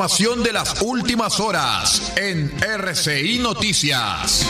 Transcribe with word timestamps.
información 0.00 0.42
de 0.42 0.54
las 0.54 0.80
últimas 0.80 1.40
horas 1.40 2.14
en 2.16 2.50
RCI 2.62 3.38
Noticias. 3.38 4.46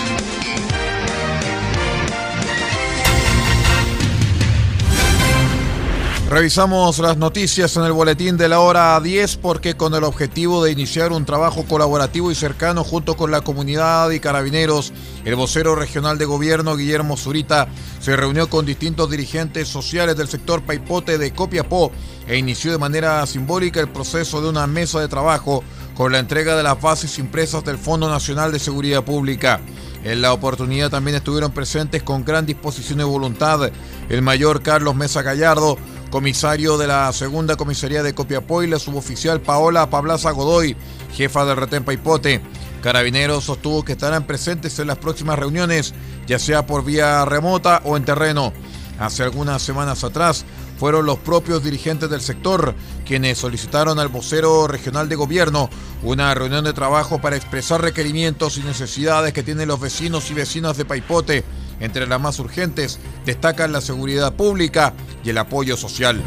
Revisamos 6.31 7.01
las 7.01 7.17
noticias 7.17 7.77
en 7.77 7.83
el 7.83 7.91
boletín 7.91 8.37
de 8.37 8.49
la 8.49 8.61
hora 8.61 9.01
10 9.01 9.39
porque 9.39 9.77
con 9.77 9.97
el 9.97 10.05
objetivo 10.05 10.63
de 10.63 10.71
iniciar 10.71 11.11
un 11.11 11.25
trabajo 11.25 11.65
colaborativo 11.65 12.31
y 12.31 12.37
cercano 12.37 12.85
junto 12.85 13.17
con 13.17 13.33
la 13.33 13.41
comunidad 13.41 14.09
y 14.11 14.21
carabineros, 14.21 14.93
el 15.25 15.35
vocero 15.35 15.75
regional 15.75 16.19
de 16.19 16.27
gobierno 16.27 16.77
Guillermo 16.77 17.17
Zurita 17.17 17.67
se 17.99 18.15
reunió 18.15 18.49
con 18.49 18.65
distintos 18.65 19.11
dirigentes 19.11 19.67
sociales 19.67 20.17
del 20.17 20.29
sector 20.29 20.63
Paipote 20.63 21.19
de 21.19 21.33
Copiapó 21.33 21.91
e 22.29 22.39
inició 22.39 22.71
de 22.71 22.79
manera 22.79 23.27
simbólica 23.27 23.81
el 23.81 23.89
proceso 23.89 24.41
de 24.41 24.51
una 24.51 24.69
mesa 24.69 25.01
de 25.01 25.09
trabajo 25.09 25.65
con 25.97 26.13
la 26.13 26.21
entrega 26.21 26.55
de 26.55 26.63
las 26.63 26.81
bases 26.81 27.19
impresas 27.19 27.65
del 27.65 27.77
Fondo 27.77 28.09
Nacional 28.09 28.53
de 28.53 28.61
Seguridad 28.61 29.03
Pública. 29.03 29.61
En 30.05 30.23
la 30.23 30.33
oportunidad 30.33 30.91
también 30.91 31.17
estuvieron 31.17 31.53
presentes 31.53 32.03
con 32.03 32.25
gran 32.25 32.47
disposición 32.47 33.01
y 33.01 33.03
voluntad 33.05 33.71
el 34.09 34.23
mayor 34.23 34.63
Carlos 34.63 34.95
Mesa 34.95 35.21
Gallardo, 35.23 35.77
comisario 36.11 36.77
de 36.77 36.87
la 36.87 37.13
segunda 37.13 37.57
comisaría 37.57 38.03
de 38.03 38.15
Copiapó 38.15 38.63
y 38.63 38.67
la 38.67 38.79
suboficial 38.79 39.41
Paola 39.41 39.89
Pablaza 39.89 40.33
Godoy, 40.33 40.77
jefa 41.15 41.45
del 41.45 41.57
retén 41.57 41.85
Paipote. 41.85 42.43
Carabineros 42.83 43.45
sostuvo 43.45 43.85
que 43.85 43.93
estarán 43.93 44.27
presentes 44.27 44.79
en 44.79 44.89
las 44.89 44.99
próximas 44.99 45.39
reuniones, 45.39 45.95
ya 46.27 46.39
sea 46.39 46.67
por 46.67 46.85
vía 46.85 47.25
remota 47.25 47.81
o 47.85 47.97
en 47.97 48.05
terreno. 48.05 48.53
Hace 48.99 49.23
algunas 49.23 49.63
semanas 49.63 50.05
atrás 50.05 50.45
fueron 50.79 51.07
los 51.07 51.19
propios 51.19 51.63
dirigentes 51.63 52.11
del 52.11 52.21
sector 52.21 52.75
quienes 53.07 53.39
solicitaron 53.39 53.99
al 53.99 54.09
vocero 54.09 54.67
regional 54.67 55.09
de 55.09 55.17
gobierno 55.17 55.71
una 56.03 56.35
reunión 56.35 56.65
de 56.65 56.73
trabajo 56.73 57.21
para 57.21 57.37
expresar 57.37 57.81
requerimientos 57.81 58.59
y 58.59 58.63
necesidades 58.63 59.33
que 59.33 59.43
tienen 59.43 59.69
los 59.69 59.81
vecinos 59.81 60.31
y 60.31 60.35
vecinas 60.35 60.77
de 60.77 60.85
Paipote 60.85 61.45
entre 61.81 62.07
las 62.07 62.21
más 62.21 62.39
urgentes 62.39 62.99
destacan 63.25 63.73
la 63.73 63.81
seguridad 63.81 64.35
pública 64.35 64.95
y 65.25 65.31
el 65.31 65.39
apoyo 65.39 65.77
social. 65.77 66.23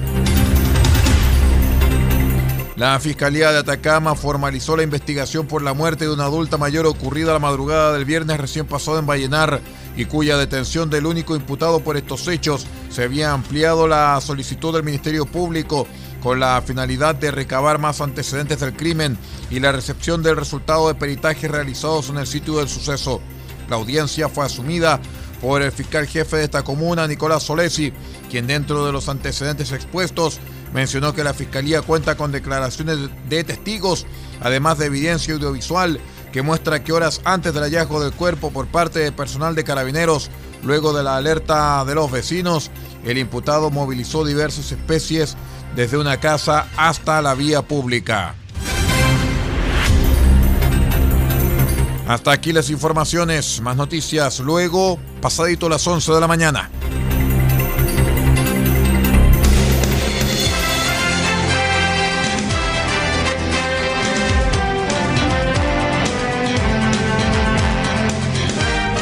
La 2.75 2.99
Fiscalía 2.99 3.51
de 3.51 3.59
Atacama 3.59 4.15
formalizó 4.15 4.75
la 4.75 4.81
investigación 4.81 5.45
por 5.45 5.61
la 5.61 5.75
muerte 5.75 6.05
de 6.05 6.11
una 6.11 6.25
adulta 6.25 6.57
mayor 6.57 6.87
ocurrida 6.87 7.31
la 7.31 7.37
madrugada 7.37 7.93
del 7.93 8.03
viernes 8.03 8.39
recién 8.39 8.65
pasado 8.65 8.97
en 8.97 9.05
Vallenar 9.05 9.61
y 9.95 10.05
cuya 10.05 10.37
detención 10.37 10.89
del 10.89 11.05
único 11.05 11.35
imputado 11.35 11.81
por 11.81 11.97
estos 11.97 12.27
hechos 12.27 12.65
se 12.89 13.03
había 13.03 13.31
ampliado 13.31 13.87
la 13.87 14.19
solicitud 14.21 14.73
del 14.73 14.83
Ministerio 14.83 15.27
Público 15.27 15.87
con 16.23 16.39
la 16.39 16.63
finalidad 16.65 17.13
de 17.13 17.29
recabar 17.29 17.77
más 17.77 18.01
antecedentes 18.01 18.59
del 18.59 18.73
crimen 18.73 19.19
y 19.51 19.59
la 19.59 19.71
recepción 19.71 20.23
del 20.23 20.35
resultado 20.35 20.87
de 20.87 20.95
peritajes 20.95 21.51
realizados 21.51 22.09
en 22.09 22.17
el 22.17 22.25
sitio 22.25 22.57
del 22.57 22.69
suceso. 22.69 23.21
La 23.69 23.75
audiencia 23.75 24.29
fue 24.29 24.45
asumida 24.45 24.99
por 25.43 25.61
el 25.61 25.73
fiscal 25.73 26.07
jefe 26.07 26.37
de 26.37 26.45
esta 26.45 26.63
comuna, 26.63 27.05
Nicolás 27.05 27.43
Solesi, 27.43 27.91
quien 28.31 28.47
dentro 28.47 28.85
de 28.85 28.93
los 28.93 29.09
antecedentes 29.09 29.73
expuestos 29.73 30.39
mencionó 30.73 31.13
que 31.13 31.25
la 31.25 31.33
fiscalía 31.33 31.81
cuenta 31.81 32.15
con 32.15 32.31
declaraciones 32.31 32.97
de 33.27 33.43
testigos, 33.43 34.05
además 34.39 34.77
de 34.77 34.85
evidencia 34.85 35.33
audiovisual 35.33 35.99
que 36.31 36.43
muestra 36.43 36.81
que 36.81 36.93
horas 36.93 37.19
antes 37.25 37.53
del 37.53 37.63
hallazgo 37.63 38.01
del 38.01 38.13
cuerpo 38.13 38.51
por 38.51 38.67
parte 38.67 38.99
del 38.99 39.11
personal 39.11 39.53
de 39.53 39.65
carabineros, 39.65 40.31
luego 40.63 40.93
de 40.93 41.03
la 41.03 41.17
alerta 41.17 41.83
de 41.83 41.93
los 41.93 42.09
vecinos, 42.09 42.71
el 43.03 43.17
imputado 43.17 43.69
movilizó 43.69 44.23
diversas 44.23 44.71
especies 44.71 45.35
desde 45.75 45.97
una 45.97 46.21
casa 46.21 46.69
hasta 46.77 47.21
la 47.21 47.35
vía 47.35 47.61
pública. 47.63 48.35
Hasta 52.07 52.31
aquí 52.31 52.53
las 52.53 52.69
informaciones, 52.69 53.59
más 53.59 53.75
noticias 53.75 54.39
luego, 54.39 54.99
pasadito 55.23 55.69
las 55.69 55.87
11 55.87 56.11
de 56.11 56.19
la 56.19 56.27
mañana. 56.27 56.69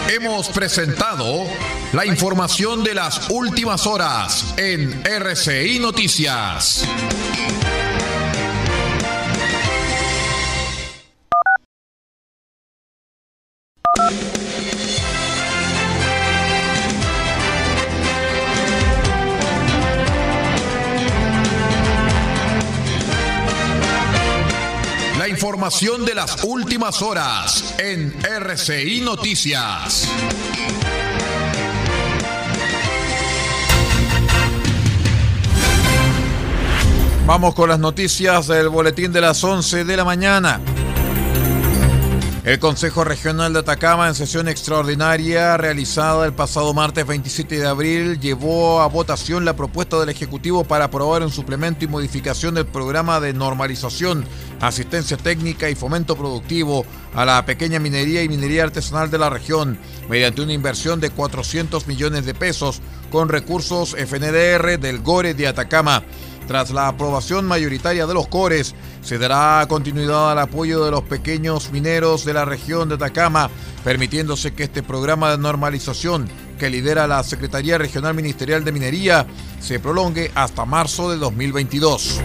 Hemos 0.08 0.50
presentado 0.50 1.48
la 1.92 2.06
información 2.06 2.84
de 2.84 2.94
las 2.94 3.32
últimas 3.32 3.88
horas 3.88 4.54
en 4.58 5.02
RCI 5.04 5.80
Noticias. 5.80 6.88
Información 25.62 26.06
de 26.06 26.16
las 26.16 26.44
últimas 26.44 27.04
horas 27.04 27.76
en 27.78 28.12
RCI 28.24 29.02
Noticias. 29.02 30.10
Vamos 37.28 37.54
con 37.54 37.70
las 37.70 37.78
noticias 37.78 38.48
del 38.48 38.70
boletín 38.70 39.14
de 39.14 39.22
las 39.22 39.44
11 39.44 39.86
de 39.86 39.98
la 39.98 40.04
mañana. 40.04 40.60
El 42.44 42.58
Consejo 42.58 43.04
Regional 43.04 43.54
de 43.54 43.60
Atacama, 43.60 44.08
en 44.08 44.16
sesión 44.16 44.48
extraordinaria 44.48 45.58
realizada 45.58 46.26
el 46.26 46.34
pasado 46.34 46.74
martes 46.74 47.06
27 47.06 47.60
de 47.60 47.68
abril, 47.68 48.20
llevó 48.20 48.82
a 48.82 48.88
votación 48.88 49.46
la 49.46 49.56
propuesta 49.56 50.00
del 50.00 50.10
Ejecutivo 50.10 50.64
para 50.64 50.86
aprobar 50.86 51.22
un 51.22 51.30
suplemento 51.30 51.86
y 51.86 51.88
modificación 51.88 52.56
del 52.56 52.66
programa 52.66 53.20
de 53.20 53.34
normalización, 53.34 54.26
asistencia 54.60 55.18
técnica 55.18 55.70
y 55.70 55.76
fomento 55.76 56.16
productivo 56.16 56.84
a 57.14 57.26
la 57.26 57.46
pequeña 57.46 57.80
minería 57.80 58.24
y 58.24 58.30
minería 58.30 58.64
artesanal 58.64 59.12
de 59.12 59.20
la 59.20 59.30
región, 59.30 59.78
mediante 60.10 60.42
una 60.42 60.54
inversión 60.54 61.00
de 61.00 61.12
400 61.12 61.86
millones 61.86 62.26
de 62.26 62.34
pesos 62.34 62.82
con 63.12 63.30
recursos 63.30 63.96
FNDR 63.96 64.80
del 64.80 65.04
GORE 65.04 65.36
de 65.36 65.48
Atacama. 65.48 66.04
Tras 66.48 66.72
la 66.72 66.88
aprobación 66.88 67.46
mayoritaria 67.46 68.06
de 68.06 68.14
los 68.14 68.28
cores, 68.28 68.76
se 69.02 69.18
dará 69.18 69.66
continuidad 69.68 70.32
al 70.32 70.40
apoyo 70.40 70.84
de 70.84 70.92
los 70.92 71.04
pequeños 71.04 71.72
mineros 71.72 72.26
de 72.26 72.34
la 72.34 72.46
región 72.46 72.90
de 72.90 72.96
Atacama, 72.96 73.50
permitiéndose 73.84 74.54
que 74.54 74.64
este 74.64 74.84
programa 74.84 75.32
de 75.32 75.38
normalización 75.38 76.28
que 76.60 76.70
lidera 76.70 77.08
la 77.08 77.24
Secretaría 77.24 77.78
Regional 77.78 78.14
Ministerial 78.14 78.64
de 78.64 78.72
Minería 78.72 79.26
se 79.60 79.80
prolongue 79.80 80.32
hasta 80.36 80.66
marzo 80.66 81.10
de 81.10 81.18
2022. 81.18 82.22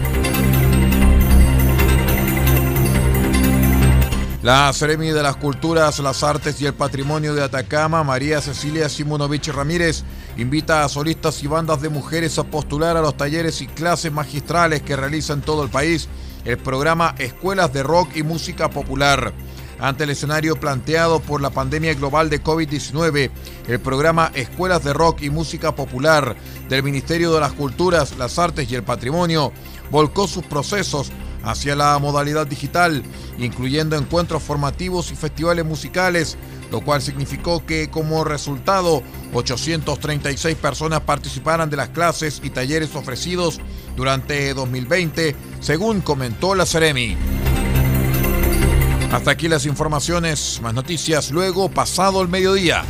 La 4.43 4.71
Seremi 4.71 5.09
de 5.09 5.23
las 5.23 5.35
Culturas, 5.35 5.97
las 5.97 6.21
Artes 6.21 6.61
y 6.61 6.67
el 6.67 6.75
Patrimonio 6.75 7.33
de 7.33 7.41
Atacama, 7.41 8.03
María 8.03 8.39
Cecilia 8.39 8.87
Simonovich 8.87 9.47
Ramírez, 9.47 10.03
invita 10.37 10.83
a 10.83 10.89
solistas 10.89 11.41
y 11.41 11.47
bandas 11.47 11.81
de 11.81 11.89
mujeres 11.89 12.37
a 12.37 12.43
postular 12.43 12.95
a 12.97 13.01
los 13.01 13.17
talleres 13.17 13.61
y 13.61 13.67
clases 13.67 14.11
magistrales 14.11 14.83
que 14.83 14.95
realiza 14.95 15.33
en 15.33 15.41
todo 15.41 15.63
el 15.63 15.69
país 15.69 16.07
el 16.45 16.59
programa 16.59 17.15
Escuelas 17.17 17.73
de 17.73 17.81
Rock 17.81 18.15
y 18.15 18.21
Música 18.21 18.69
Popular. 18.69 19.33
Ante 19.79 20.03
el 20.03 20.11
escenario 20.11 20.55
planteado 20.55 21.19
por 21.19 21.41
la 21.41 21.49
pandemia 21.49 21.95
global 21.95 22.29
de 22.29 22.43
COVID-19, 22.43 23.31
el 23.67 23.79
programa 23.79 24.31
Escuelas 24.35 24.83
de 24.83 24.93
Rock 24.93 25.23
y 25.23 25.31
Música 25.31 25.75
Popular 25.75 26.35
del 26.69 26.83
Ministerio 26.83 27.33
de 27.33 27.39
las 27.39 27.53
Culturas, 27.53 28.15
las 28.17 28.37
Artes 28.37 28.71
y 28.71 28.75
el 28.75 28.83
Patrimonio 28.83 29.51
volcó 29.89 30.27
sus 30.27 30.43
procesos 30.45 31.11
hacia 31.43 31.75
la 31.75 31.97
modalidad 31.99 32.47
digital, 32.47 33.03
incluyendo 33.37 33.95
encuentros 33.95 34.43
formativos 34.43 35.11
y 35.11 35.15
festivales 35.15 35.65
musicales, 35.65 36.37
lo 36.71 36.81
cual 36.81 37.01
significó 37.01 37.65
que 37.65 37.89
como 37.89 38.23
resultado 38.23 39.01
836 39.33 40.55
personas 40.55 41.01
participaran 41.01 41.69
de 41.69 41.77
las 41.77 41.89
clases 41.89 42.41
y 42.43 42.49
talleres 42.49 42.95
ofrecidos 42.95 43.59
durante 43.95 44.53
2020, 44.53 45.35
según 45.59 46.01
comentó 46.01 46.55
la 46.55 46.65
Ceremi. 46.65 47.17
Hasta 49.11 49.31
aquí 49.31 49.47
las 49.47 49.65
informaciones, 49.65 50.59
más 50.61 50.73
noticias 50.73 51.31
luego, 51.31 51.69
pasado 51.69 52.21
el 52.21 52.27
mediodía. 52.27 52.83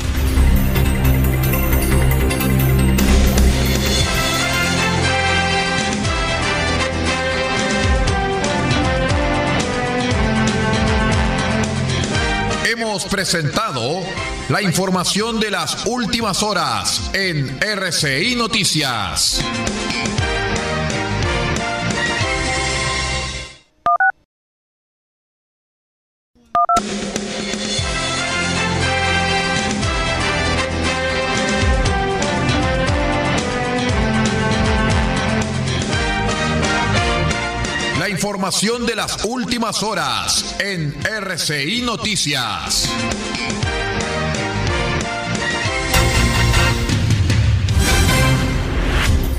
Presentado 13.06 14.02
la 14.50 14.62
información 14.62 15.40
de 15.40 15.52
las 15.52 15.86
últimas 15.86 16.42
horas 16.42 17.12
en 17.14 17.58
RCI 17.62 18.36
Noticias. 18.36 19.44
Información 38.38 38.86
de 38.86 38.96
las 38.96 39.26
últimas 39.26 39.82
horas 39.82 40.58
en 40.60 40.94
RCI 41.04 41.82
Noticias. 41.82 42.88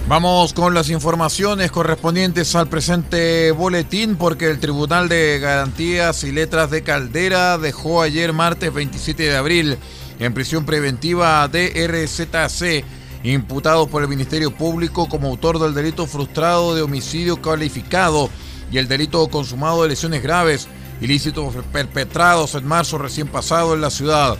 Vamos 0.08 0.52
con 0.52 0.74
las 0.74 0.90
informaciones 0.90 1.70
correspondientes 1.70 2.56
al 2.56 2.68
presente 2.68 3.52
boletín 3.52 4.16
porque 4.16 4.50
el 4.50 4.58
Tribunal 4.58 5.08
de 5.08 5.38
Garantías 5.38 6.24
y 6.24 6.32
Letras 6.32 6.68
de 6.72 6.82
Caldera 6.82 7.56
dejó 7.56 8.02
ayer 8.02 8.32
martes 8.32 8.74
27 8.74 9.22
de 9.22 9.36
abril 9.36 9.78
en 10.18 10.34
prisión 10.34 10.66
preventiva 10.66 11.44
a 11.44 11.46
DRZC, 11.46 12.84
imputado 13.22 13.86
por 13.86 14.02
el 14.02 14.08
Ministerio 14.08 14.50
Público 14.50 15.08
como 15.08 15.28
autor 15.28 15.60
del 15.60 15.72
delito 15.72 16.04
frustrado 16.08 16.74
de 16.74 16.82
homicidio 16.82 17.40
calificado 17.40 18.28
y 18.70 18.78
el 18.78 18.88
delito 18.88 19.26
consumado 19.28 19.82
de 19.82 19.88
lesiones 19.88 20.22
graves, 20.22 20.68
ilícitos 21.00 21.54
perpetrados 21.72 22.54
en 22.54 22.66
marzo 22.66 22.98
recién 22.98 23.28
pasado 23.28 23.74
en 23.74 23.80
la 23.80 23.90
ciudad. 23.90 24.38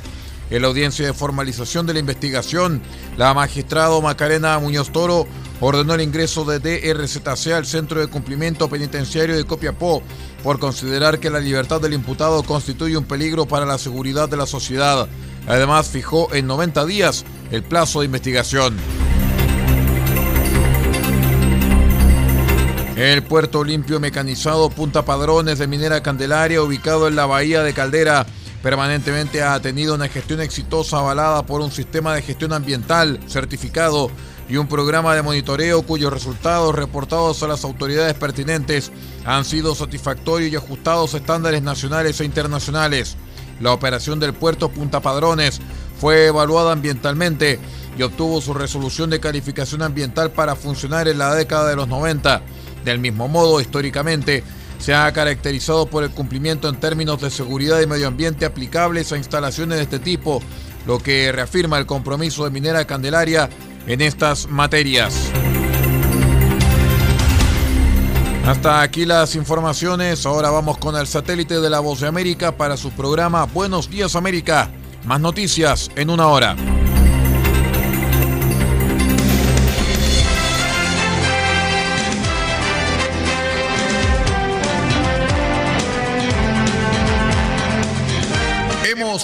En 0.51 0.63
la 0.63 0.69
audiencia 0.69 1.05
de 1.05 1.13
formalización 1.13 1.87
de 1.87 1.93
la 1.93 1.99
investigación, 1.99 2.81
la 3.19 3.35
magistrado 3.35 4.01
Macarena 4.01 4.59
Muñoz 4.59 4.91
Toro 4.91 5.27
ordenó 5.61 5.95
el 5.95 6.01
ingreso 6.01 6.45
de 6.45 6.59
DRZC 6.59 7.53
al 7.53 7.67
Centro 7.67 8.01
de 8.01 8.07
Cumplimiento 8.07 8.69
Penitenciario 8.69 9.37
de 9.37 9.45
Copiapó 9.45 10.03
por 10.43 10.59
considerar 10.59 11.19
que 11.19 11.31
la 11.31 11.41
libertad 11.41 11.81
del 11.81 11.93
imputado 11.93 12.43
constituye 12.43 12.97
un 12.97 13.05
peligro 13.05 13.47
para 13.47 13.67
la 13.67 13.77
seguridad 13.77 14.29
de 14.29 14.39
la 14.39 14.47
sociedad. 14.47 15.07
Además, 15.47 15.89
fijó 15.89 16.33
en 16.33 16.47
90 16.47 16.87
días 16.87 17.25
el 17.51 17.63
plazo 17.63 18.01
de 18.01 18.07
investigación. 18.07 18.75
El 22.99 23.23
puerto 23.23 23.63
limpio 23.63 24.01
mecanizado 24.01 24.71
Punta 24.71 25.05
Padrones 25.05 25.61
de 25.61 25.69
Minera 25.69 26.03
Candelaria, 26.03 26.61
ubicado 26.61 27.07
en 27.07 27.15
la 27.15 27.27
bahía 27.27 27.63
de 27.63 27.73
Caldera, 27.73 28.27
permanentemente 28.61 29.41
ha 29.41 29.61
tenido 29.61 29.95
una 29.95 30.09
gestión 30.09 30.41
exitosa 30.41 30.99
avalada 30.99 31.47
por 31.47 31.61
un 31.61 31.71
sistema 31.71 32.13
de 32.13 32.23
gestión 32.23 32.53
ambiental 32.53 33.21
certificado 33.29 34.11
y 34.49 34.57
un 34.57 34.67
programa 34.67 35.15
de 35.15 35.23
monitoreo 35.23 35.83
cuyos 35.83 36.13
resultados 36.13 36.75
reportados 36.75 37.41
a 37.45 37.47
las 37.47 37.63
autoridades 37.63 38.15
pertinentes 38.15 38.91
han 39.25 39.45
sido 39.45 39.77
satisfactorios 39.77 40.51
y 40.51 40.57
ajustados 40.57 41.15
a 41.15 41.19
estándares 41.19 41.63
nacionales 41.63 42.21
e 42.21 42.25
internacionales. 42.25 43.17
La 43.61 43.73
operación 43.73 44.19
del 44.19 44.35
puerto 44.35 44.71
Punta 44.71 44.99
Padrones 44.99 45.61
fue 46.01 46.27
evaluada 46.27 46.73
ambientalmente 46.73 47.61
y 47.97 48.03
obtuvo 48.03 48.41
su 48.41 48.55
resolución 48.55 49.09
de 49.09 49.21
calificación 49.21 49.83
ambiental 49.83 50.33
para 50.33 50.57
funcionar 50.57 51.07
en 51.07 51.19
la 51.19 51.33
década 51.33 51.69
de 51.69 51.77
los 51.77 51.87
90. 51.87 52.43
Del 52.85 52.99
mismo 52.99 53.29
modo, 53.29 53.61
históricamente, 53.61 54.43
se 54.79 54.95
ha 54.95 55.11
caracterizado 55.13 55.87
por 55.87 56.05
el 56.05 56.11
cumplimiento 56.11 56.69
en 56.69 56.77
términos 56.77 57.21
de 57.21 57.31
seguridad 57.31 57.81
y 57.81 57.87
medio 57.87 58.09
ambiente 58.09 58.45
aplicables 58.45 59.13
a 59.13 59.17
instalaciones 59.17 59.79
de 59.79 59.85
este 59.85 59.99
tipo, 59.99 60.41
lo 60.87 60.99
que 60.99 61.33
reafirma 61.33 61.79
el 61.79 61.87
compromiso 61.87 62.45
de 62.45 62.51
Minera 62.51 62.87
Candelaria 62.87 63.49
en 63.87 64.01
estas 64.01 64.49
materias. 64.49 65.31
Hasta 68.49 68.81
aquí 68.81 69.05
las 69.05 69.35
informaciones. 69.35 70.25
Ahora 70.25 70.51
vamos 70.51 70.79
con 70.79 70.97
el 70.97 71.07
satélite 71.07 71.61
de 71.61 71.69
la 71.69 71.81
Voz 71.81 72.01
de 72.01 72.09
América 72.09 72.57
para 72.57 72.79
su 72.79 72.91
programa 72.93 73.45
Buenos 73.45 73.91
Días 73.91 74.17
América. 74.17 74.71
Más 75.05 75.21
noticias 75.21 75.91
en 75.97 76.09
una 76.09 76.29
hora. 76.29 76.57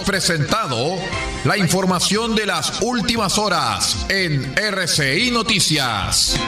Presentado 0.04 0.96
la 1.44 1.56
información 1.56 2.34
de 2.34 2.46
las 2.46 2.80
últimas 2.82 3.38
horas 3.38 4.06
en 4.08 4.54
RCI 4.56 5.30
Noticias. 5.30 6.38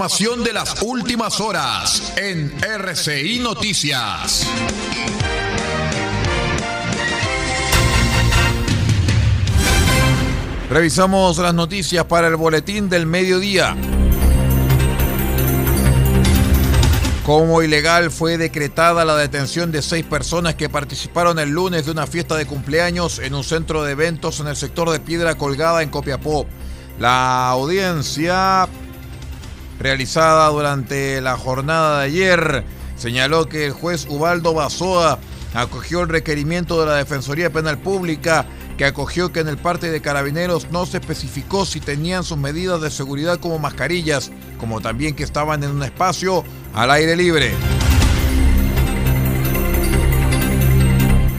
Información 0.00 0.42
de 0.42 0.54
las 0.54 0.80
últimas 0.80 1.40
horas 1.42 2.14
en 2.16 2.50
RCI 2.62 3.38
Noticias. 3.40 4.46
Revisamos 10.70 11.36
las 11.36 11.52
noticias 11.52 12.06
para 12.06 12.28
el 12.28 12.36
boletín 12.36 12.88
del 12.88 13.04
mediodía. 13.04 13.76
Como 17.26 17.60
ilegal 17.60 18.10
fue 18.10 18.38
decretada 18.38 19.04
la 19.04 19.16
detención 19.16 19.70
de 19.70 19.82
seis 19.82 20.06
personas 20.06 20.54
que 20.54 20.70
participaron 20.70 21.38
el 21.38 21.50
lunes 21.50 21.84
de 21.84 21.90
una 21.90 22.06
fiesta 22.06 22.36
de 22.36 22.46
cumpleaños 22.46 23.18
en 23.18 23.34
un 23.34 23.44
centro 23.44 23.82
de 23.82 23.92
eventos 23.92 24.40
en 24.40 24.46
el 24.46 24.56
sector 24.56 24.88
de 24.88 25.00
Piedra 25.00 25.34
Colgada 25.34 25.82
en 25.82 25.90
Copiapó. 25.90 26.46
La 26.98 27.50
audiencia 27.50 28.66
realizada 29.80 30.46
durante 30.48 31.22
la 31.22 31.36
jornada 31.38 32.00
de 32.00 32.04
ayer 32.04 32.64
señaló 32.96 33.48
que 33.48 33.64
el 33.64 33.72
juez 33.72 34.06
Ubaldo 34.08 34.52
Basoa 34.52 35.18
acogió 35.54 36.02
el 36.02 36.08
requerimiento 36.10 36.78
de 36.78 36.86
la 36.86 36.96
Defensoría 36.96 37.50
Penal 37.50 37.78
Pública 37.78 38.44
que 38.76 38.84
acogió 38.84 39.32
que 39.32 39.40
en 39.40 39.48
el 39.48 39.56
parte 39.56 39.90
de 39.90 40.02
carabineros 40.02 40.70
no 40.70 40.84
se 40.84 40.98
especificó 40.98 41.64
si 41.64 41.80
tenían 41.80 42.24
sus 42.24 42.36
medidas 42.36 42.80
de 42.82 42.90
seguridad 42.90 43.40
como 43.40 43.58
mascarillas, 43.58 44.30
como 44.58 44.80
también 44.80 45.16
que 45.16 45.22
estaban 45.22 45.64
en 45.64 45.70
un 45.70 45.82
espacio 45.82 46.44
al 46.74 46.90
aire 46.90 47.16
libre. 47.16 47.52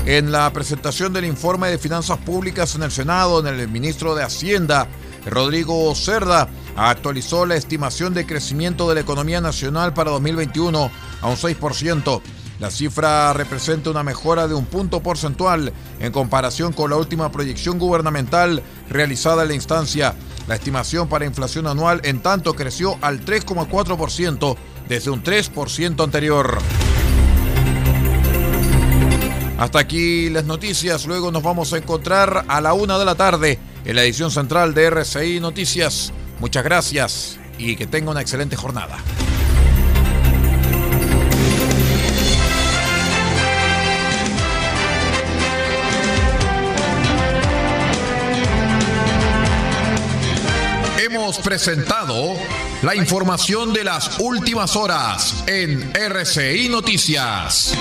En 0.07 0.31
la 0.31 0.51
presentación 0.51 1.13
del 1.13 1.25
informe 1.25 1.69
de 1.69 1.77
finanzas 1.77 2.17
públicas 2.17 2.75
en 2.75 2.83
el 2.83 2.91
Senado, 2.91 3.39
en 3.39 3.47
el 3.47 3.67
ministro 3.69 4.13
de 4.13 4.23
Hacienda, 4.23 4.87
Rodrigo 5.25 5.93
Cerda, 5.95 6.49
actualizó 6.75 7.45
la 7.45 7.55
estimación 7.55 8.13
de 8.13 8.25
crecimiento 8.25 8.87
de 8.89 8.95
la 8.95 9.01
economía 9.01 9.41
nacional 9.41 9.93
para 9.93 10.11
2021 10.11 10.91
a 11.21 11.27
un 11.27 11.35
6%. 11.35 12.21
La 12.59 12.69
cifra 12.69 13.33
representa 13.33 13.89
una 13.89 14.03
mejora 14.03 14.47
de 14.47 14.53
un 14.53 14.65
punto 14.65 15.01
porcentual 15.01 15.73
en 15.99 16.11
comparación 16.11 16.73
con 16.73 16.91
la 16.91 16.95
última 16.95 17.31
proyección 17.31 17.79
gubernamental 17.79 18.61
realizada 18.87 19.41
en 19.41 19.47
la 19.49 19.55
instancia. 19.55 20.13
La 20.47 20.55
estimación 20.55 21.07
para 21.07 21.25
inflación 21.25 21.65
anual 21.65 22.01
en 22.03 22.21
tanto 22.21 22.53
creció 22.53 22.97
al 23.01 23.25
3,4% 23.25 24.55
desde 24.87 25.09
un 25.09 25.23
3% 25.23 26.03
anterior. 26.03 26.59
Hasta 29.57 29.79
aquí 29.79 30.29
las 30.29 30.45
noticias, 30.45 31.05
luego 31.05 31.31
nos 31.31 31.43
vamos 31.43 31.73
a 31.73 31.77
encontrar 31.77 32.45
a 32.47 32.61
la 32.61 32.73
una 32.73 32.97
de 32.97 33.05
la 33.05 33.15
tarde 33.15 33.59
en 33.85 33.95
la 33.95 34.03
edición 34.03 34.31
central 34.31 34.73
de 34.73 34.85
RCI 34.85 35.39
Noticias. 35.39 36.13
Muchas 36.39 36.63
gracias 36.63 37.39
y 37.57 37.75
que 37.75 37.87
tenga 37.87 38.11
una 38.11 38.21
excelente 38.21 38.55
jornada. 38.55 38.97
Hemos 51.03 51.39
presentado 51.39 52.35
la 52.83 52.95
información 52.95 53.73
de 53.73 53.83
las 53.83 54.19
últimas 54.19 54.75
horas 54.75 55.43
en 55.45 55.91
RCI 55.93 56.69
Noticias. 56.69 57.75